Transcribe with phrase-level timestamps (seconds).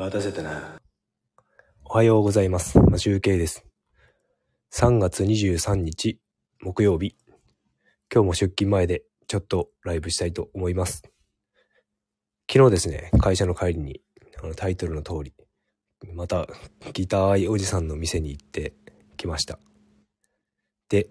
[0.00, 0.80] 待たせたな。
[1.84, 2.80] おはようございます。
[2.80, 3.66] マシュウケイです。
[4.72, 6.18] 3月23日
[6.62, 7.16] 木曜日。
[8.10, 11.02] 今日も出勤前でちょっとライブしたいと思います。
[12.50, 14.00] 昨日ですね、会社の帰りに
[14.42, 15.34] あのタイトルの通り、
[16.14, 16.46] また
[16.94, 18.72] ギター愛おじさんの店に行って
[19.18, 19.58] きました。
[20.88, 21.10] で、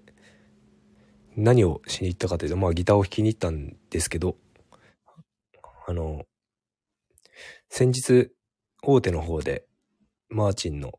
[1.38, 4.36] 何をしに行ったかというと、まあギターを弾きに行ったんですけど、
[5.86, 6.26] あの、
[7.70, 8.32] 先日
[8.82, 9.66] 大手の方で
[10.30, 10.94] マーチンの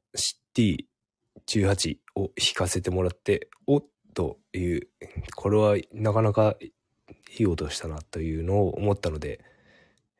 [0.57, 4.89] CT18 を弾かせてもらって、おっという、
[5.37, 6.73] これはなかなかい
[7.39, 9.41] い音したなというのを思ったので、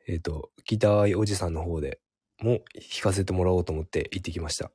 [0.07, 1.99] えっ、と、ギター愛おじさんの方で
[2.41, 4.71] も弾かせてもらおうと思って行ってきました。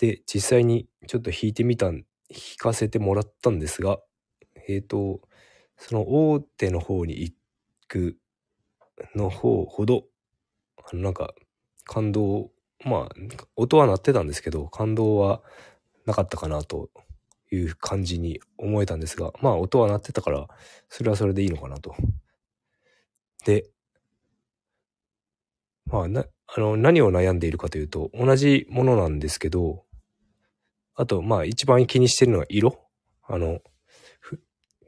[0.00, 3.98] で、実際にちょっと弾いてみたん、弾かせてもらったんですが、
[4.68, 5.20] えっ、と、
[5.76, 6.02] その
[6.32, 7.34] 大手の方に行
[7.88, 8.16] く
[9.14, 10.04] の方ほど、
[10.84, 11.34] あのなんか
[11.84, 12.50] 感動、
[12.84, 13.14] まあ、
[13.56, 15.42] 音は鳴ってたんですけど、感動は
[16.06, 16.90] なかったかなと
[17.52, 20.48] いう感じに思えたんですが、まあ音は鳴ってたから、
[20.88, 21.94] それはそれでいいのかなと。
[23.44, 23.70] で、
[25.86, 29.84] まあな、あの、何を悩んでいるかというと、同じものなんですけど、
[30.94, 32.78] あと、まあ一番気にしてるのは色
[33.22, 33.60] あの、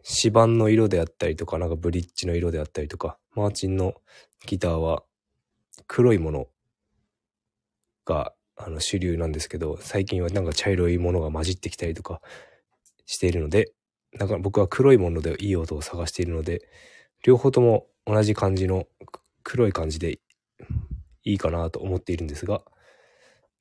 [0.05, 3.95] 指板の色であったりとか、なんかブリッジの色であったりとか、マーチンの
[4.47, 5.05] ギターは
[5.87, 6.49] 黒いもの
[8.05, 12.21] があの主流なんですけど、最近はなんか茶色いものが混じってきたりとか
[13.07, 13.73] しているので、
[14.19, 16.69] だから僕は黒いものでいい音を探しているので、
[17.25, 18.87] 両方とも同じ感じの
[19.43, 20.19] 黒い感じで
[21.25, 22.63] いいかなと思っているんですが、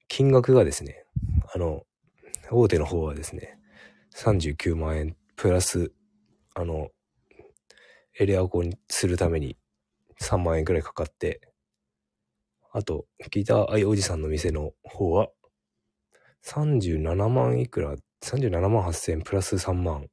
[0.07, 1.05] 金額がですね、
[1.53, 1.83] あの、
[2.51, 3.57] 大手の方はですね、
[4.15, 5.93] 39万円プラス、
[6.53, 6.89] あの、
[8.19, 9.57] エレアコにするために
[10.21, 11.39] 3万円くらいかかって、
[12.73, 15.29] あと、ギター愛おじさんの店の方は、
[16.45, 20.05] 37万いくら、37万8000プラス3万っ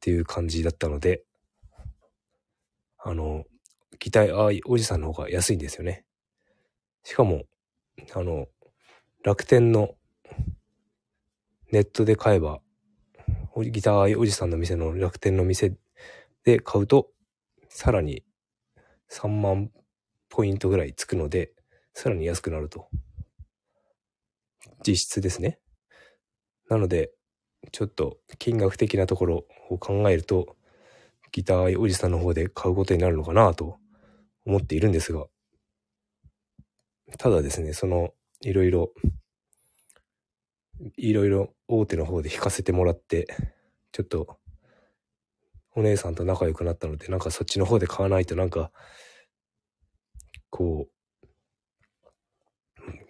[0.00, 1.22] ていう感じだったので、
[2.98, 3.44] あの、
[4.00, 6.04] ギター愛おじさんの方が安いんですよね。
[7.04, 7.44] しかも、
[8.12, 8.48] あの、
[9.22, 9.94] 楽天の
[11.70, 12.60] ネットで買えば、
[13.62, 15.76] ギター愛おじさんの店の楽天の店
[16.42, 17.10] で買うと、
[17.68, 18.24] さらに
[19.10, 19.70] 3万
[20.28, 21.52] ポイントぐらいつくので、
[21.94, 22.88] さらに安くなると。
[24.86, 25.58] 実質ですね。
[26.68, 27.12] なので、
[27.72, 30.56] ちょっと金額的なところを考えると、
[31.32, 33.78] ギターおじさんの方で買うことになるのかなと
[34.44, 35.26] 思っているんですが、
[37.18, 38.92] ただですね、その、いろいろ、
[40.96, 43.26] いろいろ大手の方で弾かせてもらって、
[43.92, 44.38] ちょっと、
[45.76, 48.70] お姉さんと仲良くなったので、なんかそっちの方で買わないとなんか、
[50.50, 50.93] こう、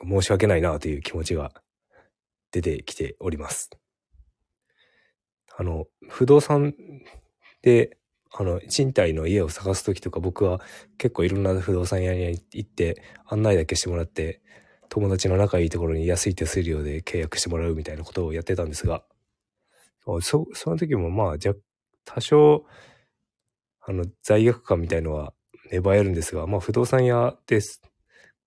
[0.03, 1.53] 申し訳ないなという気持ちが
[2.51, 3.71] 出てきております。
[5.57, 6.75] あの、不動産
[7.63, 7.97] で、
[8.33, 10.61] あの、賃貸の家を探すときとか僕は
[10.99, 14.41] 結構いろんな不動産屋に行って案内だけしてもらって、
[14.89, 19.05] 友達の仲いいところに安い手数料で契約してもらうみたいなことをやってたんですが、
[20.21, 21.55] そ、その時もまあ、じゃ、
[22.05, 22.67] 多少、
[23.81, 25.33] あの、罪悪感みたいのは
[25.71, 27.83] 芽生えるんですが、まあ、不動産屋です。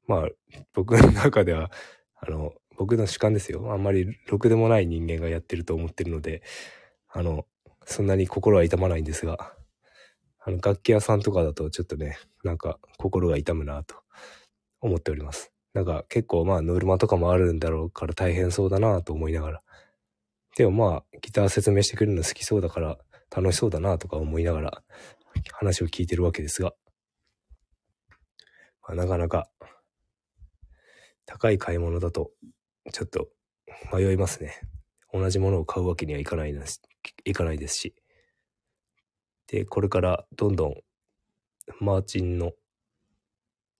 [0.07, 0.29] まあ、
[0.73, 1.71] 僕の中では、
[2.15, 3.71] あの、僕の主観ですよ。
[3.71, 6.41] あんまりろくでもない人間がやってると思ってるので、
[7.09, 7.45] あの、
[7.85, 9.53] そんなに心は痛まないんですが、
[10.39, 13.95] あの、楽器屋さんとかだとちょっとね、なんか心が痛むなと
[14.81, 15.51] 思っております。
[15.73, 19.61] なんか結構まあノルマとかもあるんだろうから大変そうだなと思いながら。
[20.55, 22.97] でもまあギター説明してくれるの好きそうだから
[23.35, 24.83] 楽しそうだなとか思いながら
[25.51, 26.73] 話を聞いてるわけですが、
[28.87, 29.49] まあ、なかなか
[31.27, 32.31] 高い買い物だと
[32.91, 33.27] ちょっと
[33.93, 34.59] 迷いますね。
[35.13, 36.81] 同じものを買うわけにはいかないです
[37.25, 37.95] いかないですし。
[39.47, 40.75] で、これからどんどん
[41.79, 42.53] マーチンの、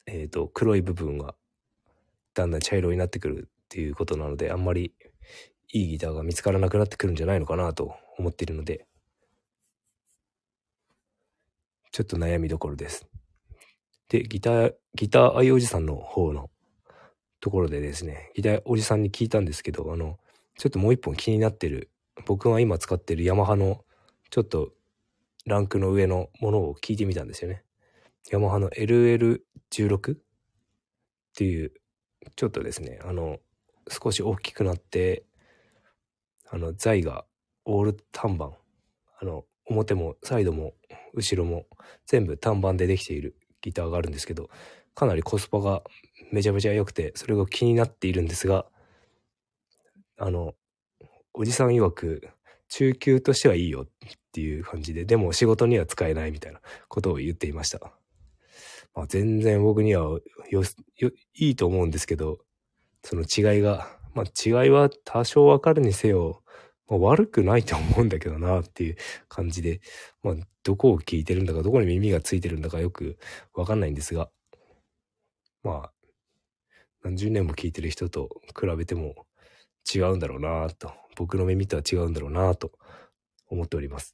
[0.06, 1.36] えっ、と、黒い部分が
[2.34, 4.94] だんだん茶色になってくるっていうことなので、あんまり
[5.72, 8.86] いいギターが見つからなくなってくるんじゃないのかなと思っているので、
[11.92, 13.08] ちょっと悩みどころです。
[14.10, 16.50] で、ギター、ギター愛おじさんの方の
[17.40, 20.18] ところでですね、ギターおじさんに聞いたんですけど、あの、
[20.58, 21.90] ちょっともう一本気になってる、
[22.26, 23.84] 僕が今使ってるヤマハの
[24.30, 24.72] ちょっと
[25.46, 27.64] ランクの上のものを聞いてみたんですよね。
[28.32, 30.18] ヤマハの LL16 っ
[31.36, 31.72] ていう、
[32.36, 33.40] ちょっとですね、あの、
[33.90, 35.24] 少し大きくなって、
[36.50, 37.26] あの、材が
[37.66, 38.52] オール単板。
[39.20, 40.74] あの、表もサイドも
[41.14, 41.66] 後ろも
[42.06, 44.50] 全部単板でできているギターがあるんですけど、
[44.96, 45.84] かなりコスパが
[46.32, 48.66] めちゃめちゃ良くて、それが気になっているんですが、
[50.18, 50.56] あの、
[51.34, 52.30] おじさん曰く、
[52.70, 53.88] 中級としてはいいよっ
[54.34, 57.80] ていう感じで、でも仕事には使えないみたいなことを言っていました。
[58.94, 60.20] まあ、全然僕には
[60.50, 60.64] よ、
[60.98, 62.40] よ、いいと思うんですけど、
[63.04, 66.42] その違いが、まあ違いは多少わかるにせよ、
[66.90, 68.98] まあ、悪くないと思うんだけどなっていう
[69.30, 69.82] 感じで、
[70.24, 73.18] まあどこを聞いてるんだか、どこに耳がついてるんだかよく
[73.54, 74.30] わかんないんですが、
[75.64, 75.92] まあ、
[77.08, 79.16] 何十年も聞いてる人と比べても
[79.96, 82.74] 違うんだろうなと、僕の耳とは違うんだろうなと
[83.48, 84.14] 思っております。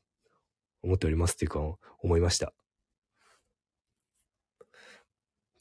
[0.84, 1.60] 思っておりますっていうか、
[2.04, 2.54] 思いました。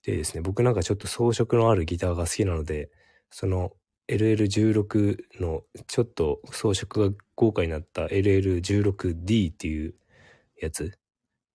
[0.03, 2.91] でですね、僕なんかちょっと装飾のあるギターが好きなので、
[3.31, 3.73] その
[4.09, 9.95] LL16 のちょっと装飾が豪華になった LL16D っていう
[10.61, 10.99] やつ、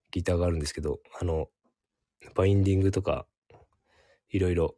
[0.10, 1.50] ギターがあるんですけど、あの、
[2.34, 3.28] バインディングとか、
[4.30, 4.76] いろいろ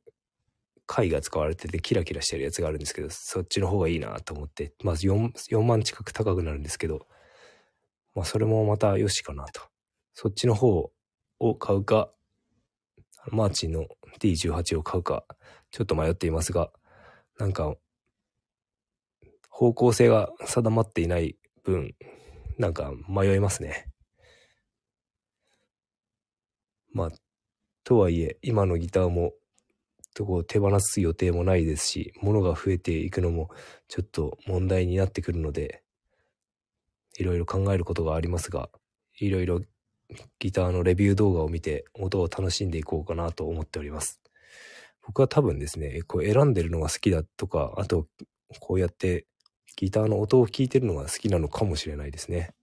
[0.89, 7.06] 貝が使われててキラキラしてるやつがあるんですけど、そっちの方がいいなと思って、まず 4, 4万近く高くなるんですけど、
[8.15, 9.62] まあそれもまたよしかなと。
[10.15, 10.91] そっちの方
[11.39, 12.12] を買うか、
[13.27, 13.86] マーチンの
[14.19, 15.25] D18 を買うか、
[15.69, 16.71] ちょっと迷っていますが、
[17.38, 17.75] なんか、
[19.51, 21.94] 方向性が定まっていない分、
[22.57, 23.92] なんか迷いますね。
[26.92, 27.09] まあ、
[27.83, 29.33] とはいえ、今のギターも、
[30.19, 33.50] とこ手放す予定もないですし、物が増えていくのも
[33.88, 35.81] ちょっと問題になってくるので、
[37.18, 38.69] いろいろ考えることがありますが、
[39.18, 39.62] いろいろ
[40.39, 44.19] ギターのレビュー動画を見て音を楽しんでいこうかなと思っております。
[45.07, 48.06] 僕は多分ですね、こう選んでるのが好きだとか、あと、
[48.60, 49.25] こうやって
[49.77, 52.54] ギターの音を聴いてるのが好きなのかもしれないですね。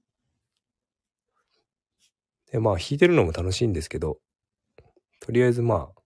[2.53, 4.19] で、まあ弾いてるのも楽しいんですけど、
[5.21, 6.03] とりあえずまあ、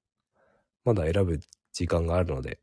[0.85, 1.41] まだ選ぶ
[1.73, 2.61] 時間があるので、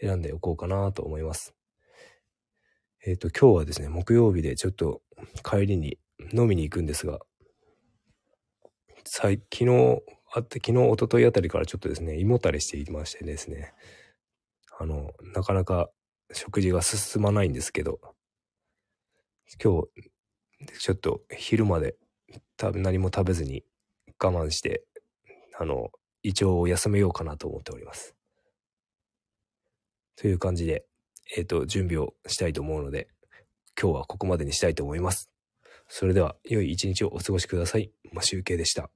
[0.00, 1.54] 選んでおこうかなと思います。
[3.04, 5.02] えっ、ー、と、今日はですね、木曜日でちょっと
[5.44, 5.98] 帰りに
[6.32, 7.20] 飲みに行くんですが、
[9.04, 10.02] 昨日、
[10.32, 13.72] あって、昨日、一昨日あたりからちょっとですね、胃もたれしていましてですね、
[14.78, 15.90] あの、なかなか
[16.32, 18.00] 食事が進まないんですけど、
[19.62, 21.96] 今日、ちょっと昼まで
[22.58, 23.64] 何も食べずに
[24.18, 24.84] 我慢して、
[25.58, 25.90] あの、
[26.28, 28.16] 一応休めようかなと思っております。
[30.16, 30.84] という感じで、
[31.36, 33.06] えっ、ー、と、準備をしたいと思うので、
[33.80, 35.30] 今日はここまでにしたいと思います。
[35.86, 37.92] それでは、良い一日をお過ごしください。
[38.12, 38.90] マシュウケでした。